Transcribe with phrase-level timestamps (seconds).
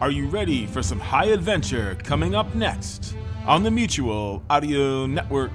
[0.00, 3.14] Are you ready for some high adventure coming up next
[3.46, 5.52] on the Mutual Audio Network?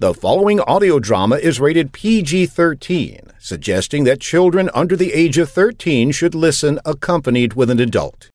[0.00, 5.50] The following audio drama is rated PG 13, suggesting that children under the age of
[5.50, 8.31] 13 should listen accompanied with an adult.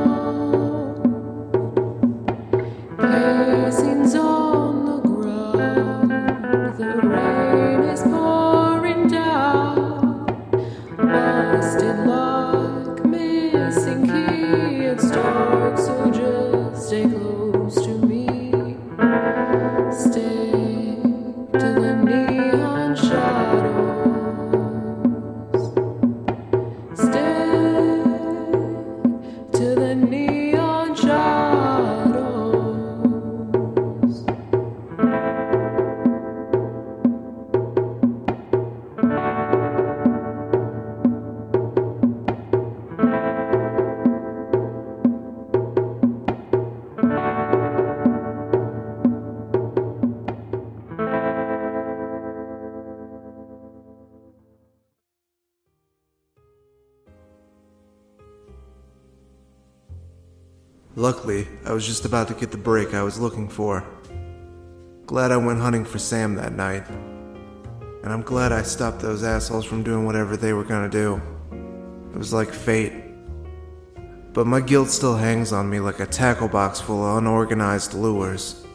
[61.11, 63.83] Luckily, I was just about to get the break I was looking for.
[65.07, 66.87] Glad I went hunting for Sam that night.
[66.89, 71.21] And I'm glad I stopped those assholes from doing whatever they were gonna do.
[72.13, 72.93] It was like fate.
[74.31, 78.65] But my guilt still hangs on me like a tackle box full of unorganized lures.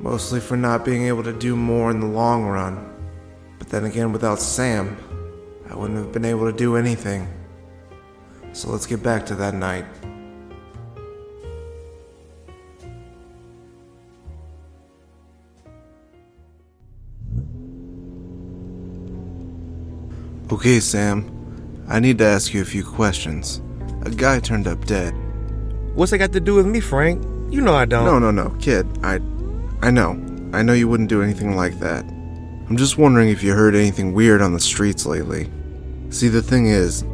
[0.00, 2.94] Mostly for not being able to do more in the long run.
[3.58, 4.96] But then again, without Sam,
[5.68, 7.28] I wouldn't have been able to do anything.
[8.54, 9.84] So let's get back to that night.
[20.50, 21.34] Okay, Sam.
[21.88, 23.60] I need to ask you a few questions.
[24.02, 25.14] A guy turned up dead.
[25.94, 27.22] What's that got to do with me, Frank?
[27.50, 28.06] You know I don't.
[28.06, 28.86] No, no, no, kid.
[29.02, 29.20] I
[29.82, 30.12] I know.
[30.54, 32.04] I know you wouldn't do anything like that.
[32.04, 35.50] I'm just wondering if you heard anything weird on the streets lately.
[36.08, 37.04] See, the thing is,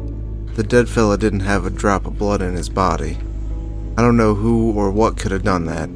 [0.55, 3.17] the dead fella didn't have a drop of blood in his body.
[3.97, 5.89] I don't know who or what could have done that.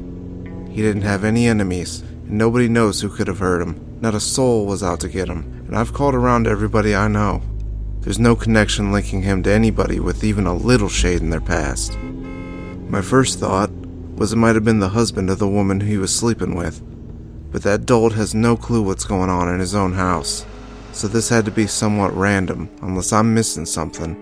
[0.70, 3.98] He didn't have any enemies, and nobody knows who could have hurt him.
[4.00, 7.06] Not a soul was out to get him, and I've called around to everybody I
[7.06, 7.42] know.
[8.00, 11.96] There's no connection linking him to anybody with even a little shade in their past.
[12.88, 13.70] My first thought
[14.16, 16.82] was it might have been the husband of the woman he was sleeping with,
[17.52, 20.44] but that dolt has no clue what's going on in his own house,
[20.90, 24.16] so this had to be somewhat random, unless I'm missing something.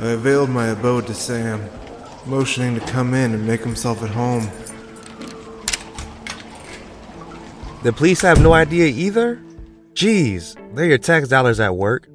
[0.00, 1.68] I availed my abode to Sam,
[2.24, 4.48] motioning to come in and make himself at home.
[7.84, 9.38] The police have no idea either?
[9.92, 12.08] Jeez, they're your tax dollars at work.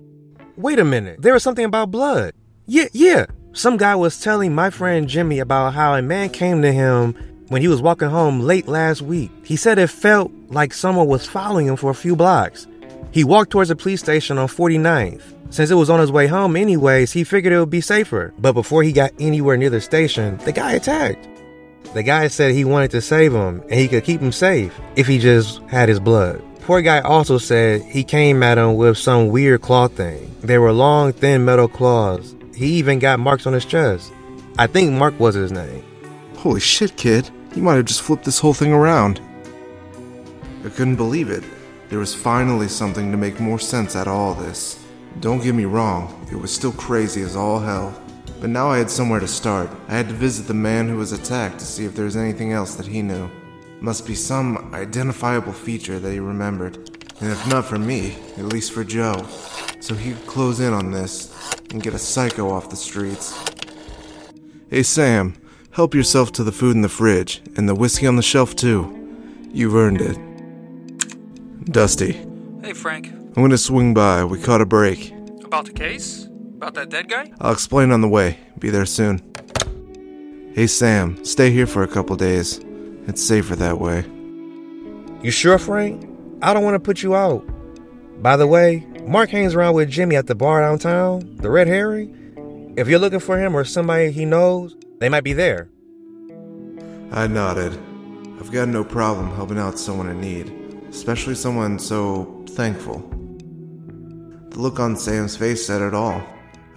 [0.57, 2.34] Wait a minute, there was something about blood.
[2.66, 3.28] Yeah, yeah.
[3.53, 7.13] Some guy was telling my friend Jimmy about how a man came to him
[7.50, 9.29] when he was walking home late last week.
[9.44, 12.66] He said it felt like someone was following him for a few blocks.
[13.12, 15.35] He walked towards the police station on 49th.
[15.52, 18.34] Since it was on his way home anyways, he figured it would be safer.
[18.40, 21.28] But before he got anywhere near the station, the guy attacked.
[21.94, 25.08] The guy said he wanted to save him and he could keep him safe if
[25.08, 26.41] he just had his blood.
[26.62, 30.36] Poor guy also said he came at him with some weird claw thing.
[30.41, 32.36] They were long, thin metal claws.
[32.56, 34.14] He even got marks on his chest.
[34.59, 35.84] I think Mark was his name.
[36.38, 37.30] Holy shit, kid.
[37.56, 39.20] You might have just flipped this whole thing around.
[40.64, 41.44] I couldn't believe it.
[41.90, 44.84] There was finally something to make more sense out of all this.
[45.22, 48.00] Don't get me wrong, it was still crazy as all hell.
[48.40, 49.70] But now I had somewhere to start.
[49.88, 52.53] I had to visit the man who was attacked to see if there was anything
[52.53, 53.30] else that he knew.
[53.82, 56.78] Must be some identifiable feature that he remembered.
[57.22, 59.26] And if not for me, at least for Joe.
[59.80, 61.34] So he could close in on this
[61.72, 63.38] and get a psycho off the streets.
[64.70, 65.36] Hey Sam,
[65.72, 68.96] Help yourself to the food in the fridge and the whiskey on the shelf, too.
[69.52, 70.18] You've earned it.
[71.72, 72.14] Dusty,
[72.64, 73.08] Hey, Frank.
[73.08, 74.24] I'm gonna swing by.
[74.24, 75.14] We caught a break.
[75.44, 76.28] About the case?
[76.59, 77.32] About that dead guy?
[77.40, 78.38] I'll explain on the way.
[78.59, 79.22] Be there soon.
[80.53, 82.59] Hey, Sam, stay here for a couple days.
[83.08, 84.03] It's safer that way.
[85.23, 86.03] You sure, Frank?
[86.41, 87.47] I don't want to put you out.
[88.22, 92.73] By the way, Mark hangs around with Jimmy at the bar downtown, the Red Herring.
[92.76, 95.70] If you're looking for him or somebody he knows, they might be there.
[97.14, 97.72] I nodded.
[98.38, 100.50] I've got no problem helping out someone in need,
[100.90, 103.00] especially someone so thankful.
[104.50, 106.22] The look on Sam's face said it all.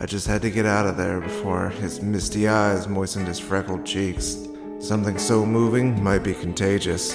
[0.03, 3.87] I just had to get out of there before his misty eyes moistened his freckled
[3.87, 4.37] cheeks.
[4.81, 7.15] Something so moving might be contagious.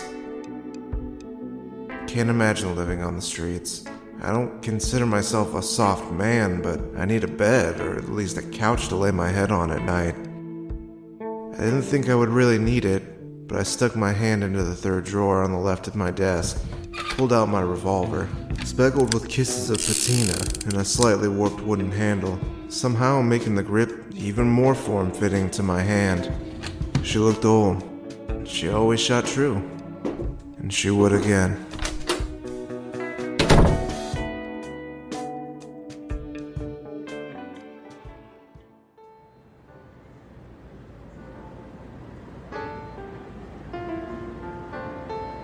[2.07, 3.83] Can't imagine living on the streets.
[4.21, 8.37] I don't consider myself a soft man, but I need a bed or at least
[8.37, 10.15] a couch to lay my head on at night.
[11.59, 14.75] I didn't think I would really need it, but I stuck my hand into the
[14.75, 16.65] third drawer on the left of my desk,
[17.09, 18.29] pulled out my revolver,
[18.63, 22.39] speckled with kisses of patina and a slightly warped wooden handle,
[22.69, 26.31] somehow making the grip even more form fitting to my hand.
[27.03, 27.83] She looked old.
[28.45, 29.55] She always shot true.
[30.57, 31.65] And she would again.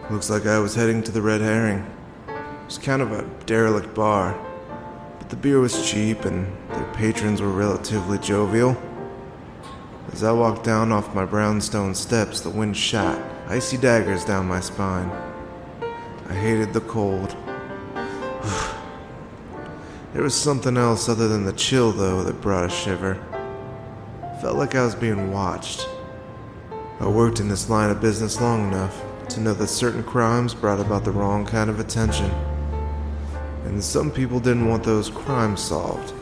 [0.09, 1.85] Looks like I was heading to the Red Herring.
[2.27, 4.37] It was kind of a derelict bar,
[5.19, 6.47] but the beer was cheap and
[6.83, 8.75] their patrons were relatively jovial.
[10.11, 14.59] As I walked down off my brownstone steps, the wind shot icy daggers down my
[14.59, 15.09] spine.
[16.27, 17.29] I hated the cold.
[20.13, 23.15] there was something else other than the chill, though, that brought a shiver.
[24.41, 25.87] Felt like I was being watched.
[26.99, 30.81] I worked in this line of business long enough to know that certain crimes brought
[30.81, 32.29] about the wrong kind of attention.
[33.65, 36.13] And some people didn't want those crimes solved.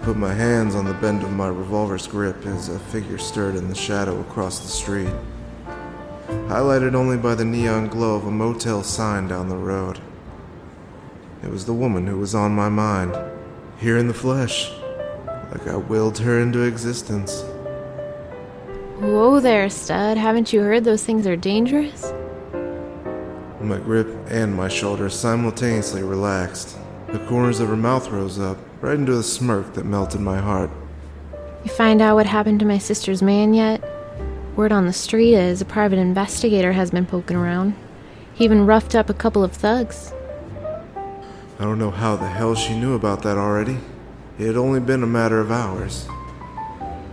[0.00, 3.54] I put my hands on the bend of my revolver's grip as a figure stirred
[3.54, 5.12] in the shadow across the street,
[6.26, 10.00] highlighted only by the neon glow of a motel sign down the road.
[11.42, 13.14] It was the woman who was on my mind,
[13.78, 14.72] here in the flesh,
[15.52, 17.42] like I willed her into existence.
[19.00, 20.16] Whoa there, stud.
[20.16, 22.10] Haven't you heard those things are dangerous?
[23.60, 26.78] My grip and my shoulders simultaneously relaxed.
[27.12, 30.70] The corners of her mouth rose up, right into a smirk that melted my heart.
[31.64, 33.82] You find out what happened to my sister's man yet?
[34.54, 37.74] Word on the street is a private investigator has been poking around.
[38.32, 40.12] He even roughed up a couple of thugs.
[41.58, 43.78] I don't know how the hell she knew about that already.
[44.38, 46.06] It had only been a matter of hours.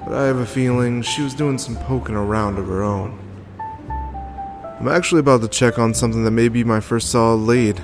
[0.06, 3.20] But I have a feeling she was doing some poking around of her own.
[4.80, 7.82] I'm actually about to check on something that may be my first solid lead.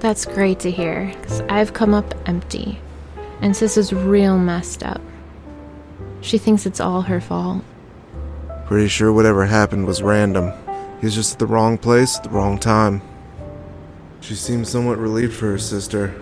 [0.00, 2.78] That's great to hear, because I've come up empty.
[3.42, 5.02] And Sis is real messed up.
[6.22, 7.62] She thinks it's all her fault.
[8.64, 10.52] Pretty sure whatever happened was random.
[11.00, 13.02] He was just at the wrong place at the wrong time.
[14.22, 16.14] She seemed somewhat relieved for her sister.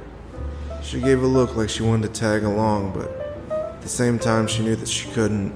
[0.83, 3.11] She gave a look like she wanted to tag along, but
[3.51, 5.55] at the same time she knew that she couldn't.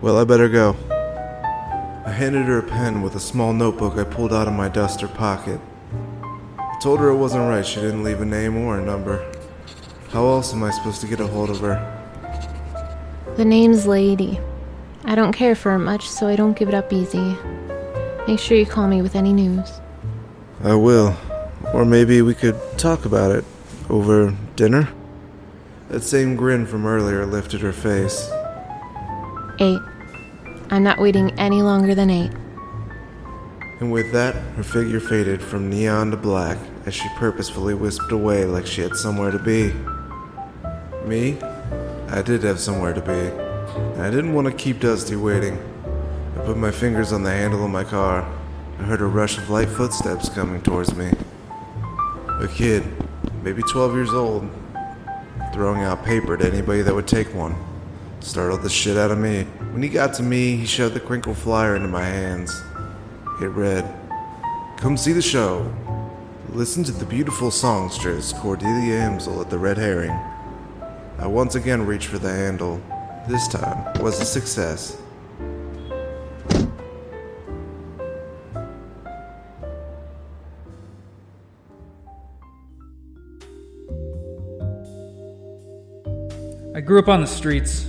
[0.00, 0.74] Well, I better go.
[2.06, 5.08] I handed her a pen with a small notebook I pulled out of my duster
[5.08, 5.60] pocket.
[6.82, 9.24] I told her it wasn't right she didn't leave a name or a number.
[10.08, 11.78] How else am I supposed to get a hold of her?
[13.36, 14.40] The name's Lady.
[15.04, 17.36] I don't care for her much, so I don't give it up easy.
[18.26, 19.80] Make sure you call me with any news.
[20.64, 21.16] I will.
[21.72, 23.44] Or maybe we could talk about it
[23.88, 24.88] over dinner?
[25.88, 28.28] That same grin from earlier lifted her face.
[29.60, 29.80] Eight.
[30.70, 32.32] I'm not waiting any longer than eight.
[33.78, 38.44] And with that, her figure faded from neon to black as she purposefully wisped away
[38.44, 39.72] like she had somewhere to be.
[41.06, 41.38] Me?
[42.08, 43.12] I did have somewhere to be.
[43.12, 45.58] And I didn't want to keep Dusty waiting.
[46.36, 48.28] I put my fingers on the handle of my car.
[48.78, 51.12] I heard a rush of light footsteps coming towards me.
[52.40, 52.84] A kid,
[53.42, 54.50] maybe 12 years old,
[55.52, 57.54] throwing out paper to anybody that would take one.
[58.20, 59.44] Startled the shit out of me.
[59.72, 62.62] When he got to me, he shoved the crinkled flyer into my hands.
[63.40, 63.84] It read,
[64.78, 65.72] Come see the show.
[66.54, 70.10] Listen to the beautiful songstress Cordelia Imsel at the Red Herring.
[71.18, 72.78] I once again reached for the handle.
[73.26, 74.98] This time was a success.
[86.74, 87.86] I grew up on the streets.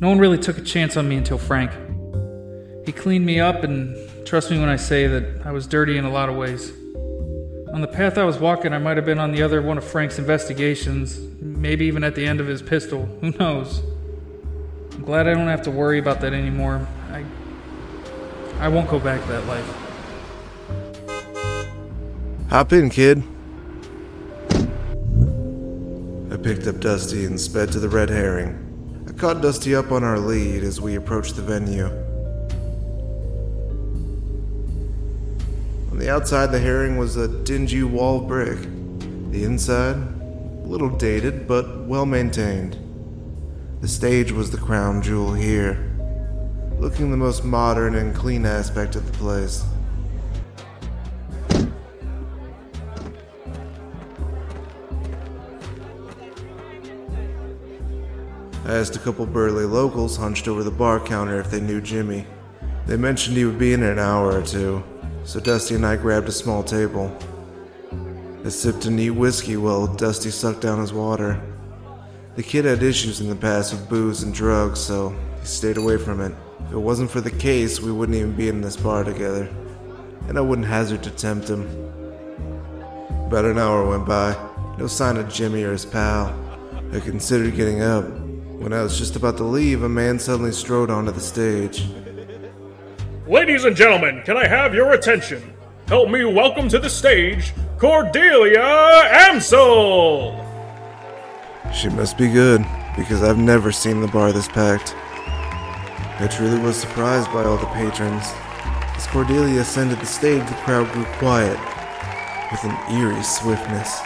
[0.00, 1.70] No one really took a chance on me until Frank.
[2.84, 6.04] He cleaned me up, and trust me when I say that I was dirty in
[6.04, 6.72] a lot of ways.
[7.72, 9.84] On the path I was walking, I might have been on the other one of
[9.84, 13.06] Frank's investigations, maybe even at the end of his pistol.
[13.22, 13.82] Who knows?
[14.92, 16.86] I'm glad I don't have to worry about that anymore.
[17.10, 17.24] I
[18.58, 19.64] I won't go back that life.
[22.50, 23.22] Hop in, kid.
[26.30, 29.06] I picked up Dusty and sped to the Red Herring.
[29.08, 31.88] I caught Dusty up on our lead as we approached the venue.
[35.92, 38.58] On the outside, the herring was a dingy wall brick.
[39.30, 42.78] The inside, a little dated but well maintained.
[43.82, 45.94] The stage was the crown jewel here,
[46.78, 49.64] looking the most modern and clean aspect of the place.
[58.64, 62.24] I asked a couple burly locals hunched over the bar counter if they knew Jimmy.
[62.86, 64.82] They mentioned he would be in an hour or two,
[65.24, 67.16] so Dusty and I grabbed a small table.
[68.44, 71.40] I sipped a neat whiskey while Dusty sucked down his water.
[72.34, 75.96] The kid had issues in the past with booze and drugs, so he stayed away
[75.98, 76.32] from it.
[76.66, 79.48] If it wasn't for the case, we wouldn't even be in this bar together,
[80.28, 81.68] and I wouldn't hazard to tempt him.
[83.26, 84.36] About an hour went by,
[84.78, 86.34] no sign of Jimmy or his pal.
[86.92, 88.04] I considered getting up.
[88.04, 91.86] When I was just about to leave, a man suddenly strode onto the stage.
[93.32, 95.54] Ladies and gentlemen, can I have your attention?
[95.88, 100.36] Help me welcome to the stage Cordelia Ansel!
[101.72, 102.62] She must be good,
[102.94, 104.94] because I've never seen the bar this packed.
[106.20, 108.22] I truly was surprised by all the patrons.
[108.96, 111.58] As Cordelia ascended the stage, the crowd grew quiet,
[112.50, 113.98] with an eerie swiftness,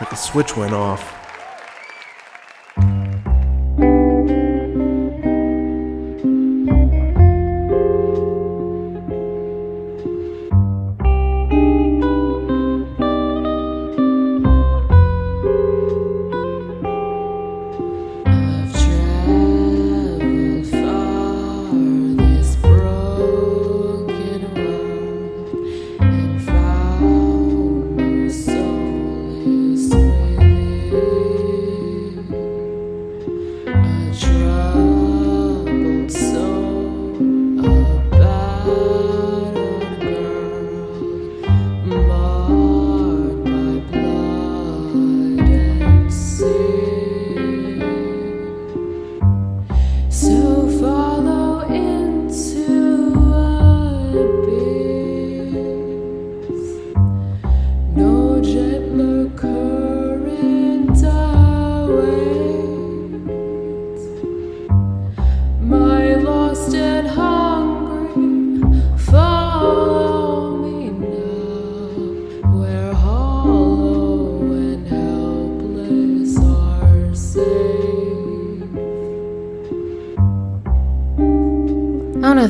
[0.00, 1.23] like a switch went off.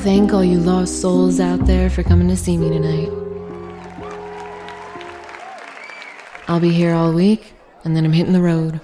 [0.04, 3.08] Thank all you lost souls out there for coming to see me tonight.
[6.46, 8.82] I'll be here all week, and then I'm hitting the road.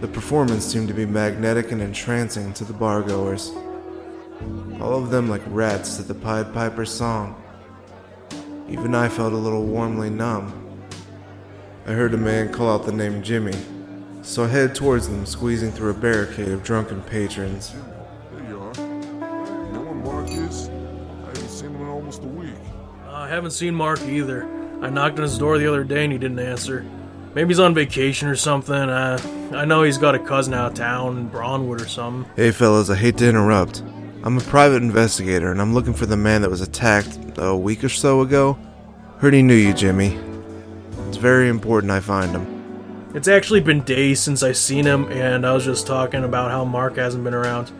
[0.00, 3.50] The performance seemed to be magnetic and entrancing to the bargoers.
[4.80, 7.42] All of them like rats to the Pied Piper's song.
[8.68, 10.63] Even I felt a little warmly numb.
[11.86, 13.52] I heard a man call out the name Jimmy,
[14.22, 17.74] so I headed towards them, squeezing through a barricade of drunken patrons.
[18.32, 18.74] There you are.
[18.74, 20.70] You know where Mark is?
[20.70, 22.54] I haven't seen him in almost a week.
[23.06, 24.44] I haven't seen Mark either.
[24.80, 26.86] I knocked on his door the other day and he didn't answer.
[27.34, 28.74] Maybe he's on vacation or something.
[28.74, 29.18] Uh,
[29.52, 32.30] I know he's got a cousin out of town in Braunwood or something.
[32.34, 33.82] Hey fellas, I hate to interrupt.
[34.22, 37.84] I'm a private investigator and I'm looking for the man that was attacked a week
[37.84, 38.58] or so ago.
[39.18, 40.18] Heard he knew you, Jimmy.
[41.14, 43.12] It's very important I find him.
[43.14, 46.64] It's actually been days since I've seen him, and I was just talking about how
[46.64, 47.70] Mark hasn't been around.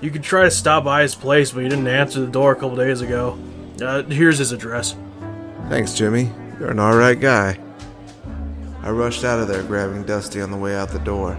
[0.00, 2.54] You could try to stop by his place, but he didn't answer the door a
[2.54, 3.38] couple days ago.
[3.82, 4.96] Uh, here's his address.
[5.68, 6.32] Thanks, Jimmy.
[6.58, 7.58] You're an alright guy.
[8.82, 11.38] I rushed out of there, grabbing Dusty on the way out the door.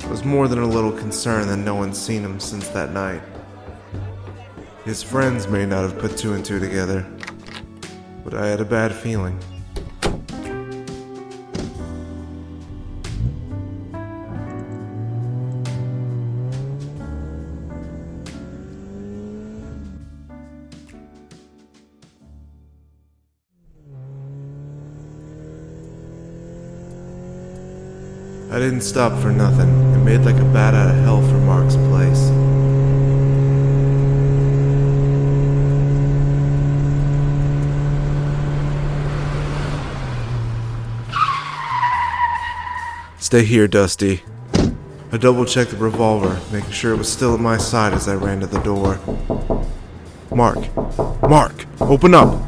[0.00, 3.22] I was more than a little concerned that no one's seen him since that night.
[4.84, 7.06] His friends may not have put two and two together,
[8.24, 9.38] but I had a bad feeling.
[28.48, 31.74] I didn't stop for nothing and made like a bat out of hell for Mark's
[31.74, 32.30] place.
[43.18, 44.22] Stay here, Dusty.
[45.10, 48.14] I double checked the revolver, making sure it was still at my side as I
[48.14, 49.00] ran to the door.
[50.32, 50.58] Mark!
[51.28, 51.66] Mark!
[51.80, 52.40] Open up!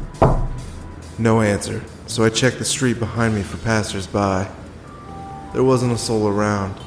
[1.17, 4.47] No answer, so I checked the street behind me for passersby.
[5.51, 6.79] There wasn't a soul around.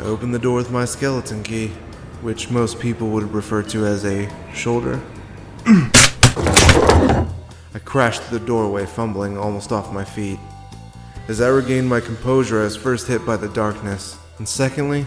[0.00, 1.68] I opened the door with my skeleton key,
[2.22, 5.00] which most people would refer to as a shoulder.
[5.66, 7.26] I
[7.84, 10.38] crashed through the doorway, fumbling almost off my feet.
[11.28, 15.04] As I regained my composure, I was first hit by the darkness, and secondly,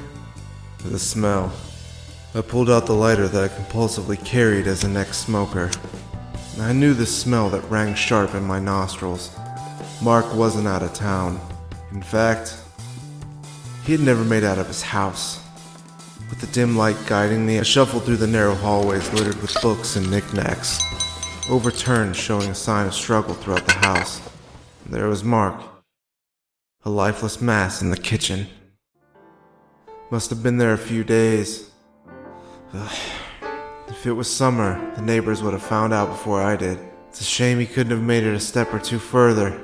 [0.85, 1.51] the smell.
[2.35, 5.71] I pulled out the lighter that I compulsively carried as an ex smoker.
[6.59, 9.35] I knew the smell that rang sharp in my nostrils.
[10.03, 11.39] Mark wasn't out of town.
[11.91, 12.55] In fact,
[13.87, 15.39] he had never made out of his house.
[16.29, 19.95] With the dim light guiding me, I shuffled through the narrow hallways littered with books
[19.95, 20.81] and knickknacks,
[21.49, 24.21] overturned, showing a sign of struggle throughout the house.
[24.87, 25.61] There was Mark,
[26.83, 28.47] a lifeless mass in the kitchen.
[30.11, 31.71] Must have been there a few days.
[32.73, 32.97] Ugh.
[33.87, 36.77] If it was summer, the neighbors would have found out before I did.
[37.07, 39.63] It's a shame he couldn't have made it a step or two further.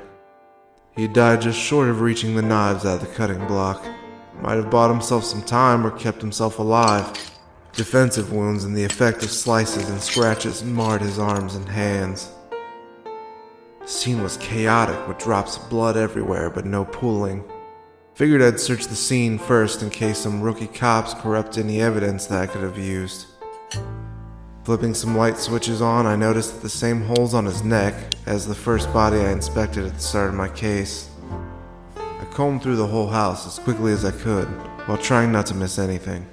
[0.95, 3.85] He died just short of reaching the knives out of the cutting block.
[4.41, 7.17] Might have bought himself some time or kept himself alive.
[7.73, 12.29] Defensive wounds and the effect of slices and scratches marred his arms and hands.
[13.79, 17.43] The scene was chaotic with drops of blood everywhere but no pooling.
[18.15, 22.41] Figured I'd search the scene first in case some rookie cops corrupt any evidence that
[22.41, 23.25] I could have used.
[24.63, 28.55] Flipping some light switches on, I noticed the same holes on his neck as the
[28.55, 31.09] first body I inspected at the start of my case.
[32.33, 34.47] Combed through the whole house as quickly as I could,
[34.87, 36.25] while trying not to miss anything.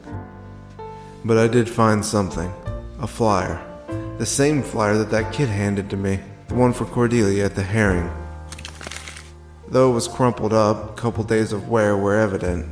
[1.26, 2.50] But I did find something
[3.00, 3.60] a flyer.
[4.16, 7.62] The same flyer that that kid handed to me, the one for Cordelia at the
[7.62, 8.10] Herring.
[9.68, 12.66] Though it was crumpled up, a couple days of wear were evident.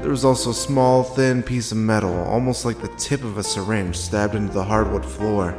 [0.00, 3.42] There was also a small, thin piece of metal, almost like the tip of a
[3.42, 5.58] syringe, stabbed into the hardwood floor.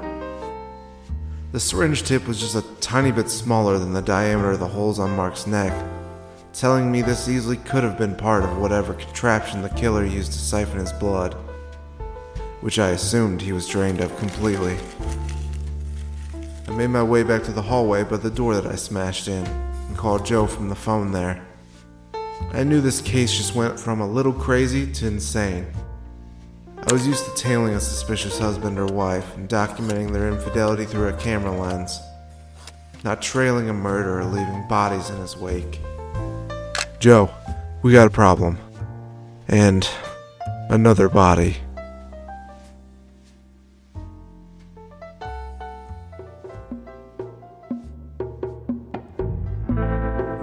[1.51, 4.99] The syringe tip was just a tiny bit smaller than the diameter of the holes
[4.99, 5.73] on Mark's neck,
[6.53, 10.39] telling me this easily could have been part of whatever contraption the killer used to
[10.39, 11.33] siphon his blood,
[12.61, 14.77] which I assumed he was drained of completely.
[16.67, 19.45] I made my way back to the hallway by the door that I smashed in
[19.45, 21.45] and called Joe from the phone there.
[22.51, 25.67] I knew this case just went from a little crazy to insane.
[26.89, 31.09] I was used to tailing a suspicious husband or wife and documenting their infidelity through
[31.09, 31.99] a camera lens,
[33.03, 35.81] not trailing a murderer leaving bodies in his wake.
[36.99, 37.29] Joe,
[37.83, 38.57] we got a problem.
[39.47, 39.87] And
[40.69, 41.57] another body.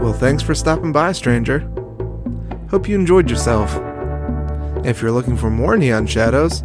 [0.00, 1.60] Well, thanks for stopping by, stranger.
[2.70, 3.74] Hope you enjoyed yourself.
[4.86, 6.62] If you're looking for more Neon Shadows,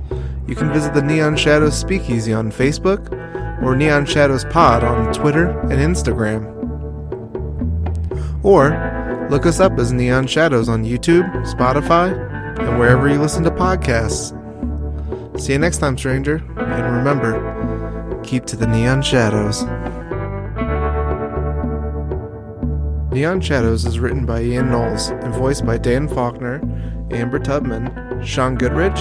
[0.48, 3.12] you can visit the Neon Shadows Speakeasy on Facebook
[3.64, 6.56] or Neon Shadows Pod on Twitter and Instagram.
[8.44, 8.89] Or
[9.30, 12.12] look us up as Neon Shadows on YouTube, Spotify,
[12.60, 14.36] and wherever you listen to podcasts.
[15.40, 19.64] See you next time, stranger, and remember, keep to the neon shadows.
[23.14, 26.62] Neon Shadows is written by Ian Knowles and voiced by Dan Faulkner,
[27.12, 29.00] Amber Tubman, Sean Goodrich,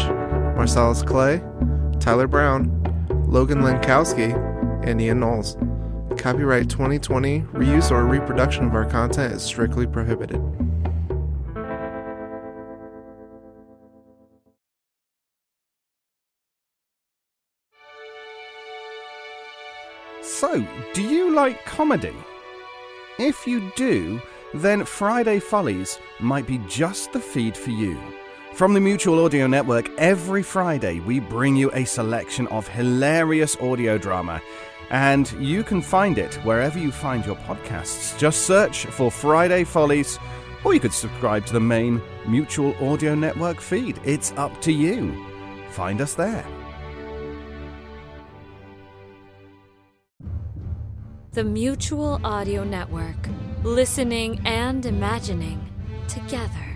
[0.57, 1.43] Marcellus Clay,
[2.01, 2.73] Tyler Brown,
[3.27, 4.35] Logan Lankowski,
[4.87, 5.57] and Ian Knowles.
[6.18, 10.42] Copyright 2020, reuse or reproduction of our content is strictly prohibited.
[20.20, 22.14] So, do you like comedy?
[23.18, 24.20] If you do,
[24.54, 27.98] then Friday Follies might be just the feed for you.
[28.54, 33.98] From the Mutual Audio Network, every Friday we bring you a selection of hilarious audio
[33.98, 34.40] drama.
[34.90, 38.18] And you can find it wherever you find your podcasts.
[38.18, 40.18] Just search for Friday Follies,
[40.64, 44.01] or you could subscribe to the main Mutual Audio Network feed.
[44.05, 45.27] It's up to you.
[45.70, 46.44] Find us there.
[51.33, 53.29] The Mutual Audio Network.
[53.62, 55.61] Listening and imagining
[56.09, 56.67] together.